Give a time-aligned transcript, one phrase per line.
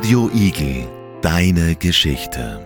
[0.00, 0.88] Radio Igel,
[1.20, 2.64] deine Geschichte.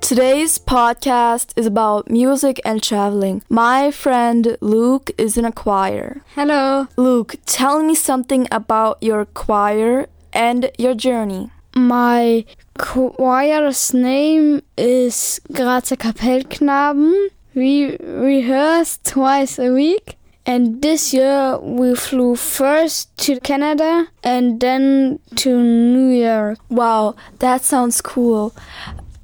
[0.00, 3.42] Today's podcast is about music and traveling.
[3.48, 6.22] My friend Luke is in a choir.
[6.36, 6.86] Hello.
[6.96, 11.50] Luke, tell me something about your choir and your journey.
[11.74, 12.44] My
[12.78, 17.30] choir's name is Grazer Kapellknaben.
[17.56, 20.16] We rehearse twice a week.
[20.46, 26.58] And this year we flew first to Canada and then to New York.
[26.68, 28.54] Wow, that sounds cool.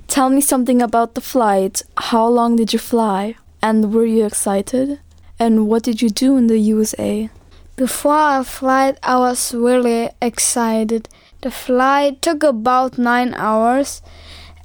[0.08, 1.82] Tell me something about the flight.
[1.96, 3.36] How long did you fly?
[3.62, 4.98] And were you excited?
[5.38, 7.28] And what did you do in the USA?
[7.76, 11.08] Before our flight, I was really excited.
[11.42, 14.02] The flight took about nine hours,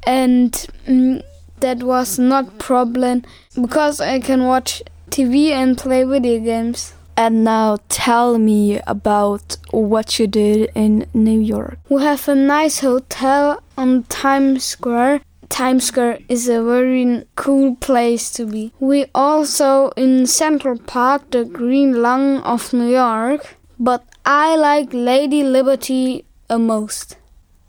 [0.03, 0.51] and
[0.85, 1.23] mm,
[1.61, 3.23] that was not problem
[3.55, 6.93] because I can watch TV and play video games.
[7.17, 11.79] And now tell me about what you did in New York.
[11.87, 15.21] We have a nice hotel on Times Square.
[15.47, 18.73] Times Square is a very cool place to be.
[18.79, 25.43] We also in Central Park, the green lung of New York, but I like Lady
[25.43, 27.17] Liberty a most.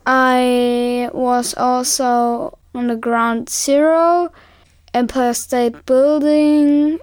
[0.07, 4.33] I was also on the ground zero,
[4.95, 6.99] Empire State Building,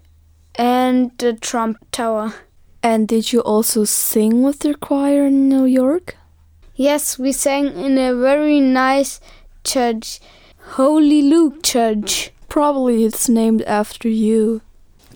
[0.55, 2.33] and the Trump Tower.
[2.81, 6.17] And did you also sing with the choir in New York?
[6.75, 9.21] Yes, we sang in a very nice
[9.63, 10.19] church,
[10.75, 12.31] Holy Luke Church.
[12.49, 14.61] Probably it's named after you.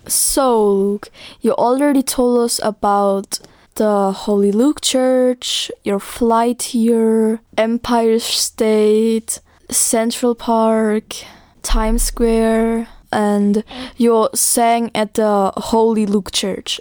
[0.07, 1.09] So, Luke,
[1.41, 3.39] you already told us about
[3.75, 11.16] the Holy Luke Church, your flight here, Empire State, Central Park,
[11.61, 13.63] Times Square, and
[13.95, 16.80] you sang at the Holy Luke Church.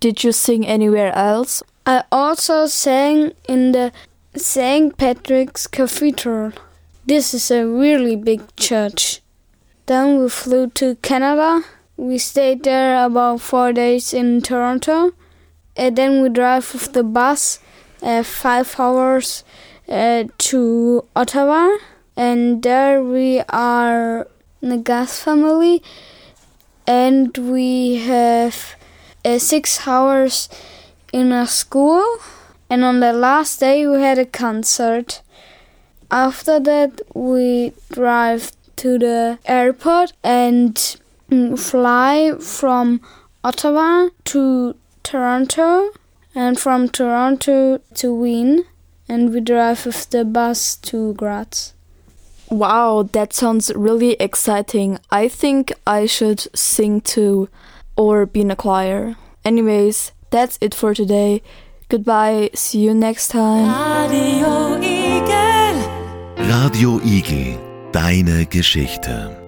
[0.00, 1.62] Did you sing anywhere else?
[1.86, 3.92] I also sang in the
[4.36, 4.96] St.
[4.96, 6.52] Patrick's Cathedral.
[7.06, 9.20] This is a really big church.
[9.86, 11.62] Then we flew to Canada.
[11.96, 15.12] We stayed there about four days in Toronto.
[15.76, 17.58] And then we drive with the bus
[18.02, 19.42] uh, five hours
[19.88, 21.78] uh, to Ottawa.
[22.16, 24.28] And there we are
[24.60, 25.82] in the Gas family.
[26.86, 28.76] And we have
[29.24, 30.48] uh, six hours
[31.12, 32.04] in a school.
[32.70, 35.22] And on the last day, we had a concert.
[36.10, 40.74] After that, we drive to the airport and
[41.30, 43.00] mm, fly from
[43.42, 45.90] Ottawa to Toronto
[46.34, 48.64] and from Toronto to Wien.
[49.08, 51.72] And we drive with the bus to Graz.
[52.50, 54.98] Wow, that sounds really exciting.
[55.10, 57.48] I think I should sing too
[57.96, 59.16] or be in a choir.
[59.44, 61.42] Anyways, that's it for today.
[61.88, 63.68] Goodbye, see you next time.
[64.10, 65.76] Radio Igel,
[66.36, 67.58] Radio Igel
[67.92, 69.47] deine Geschichte.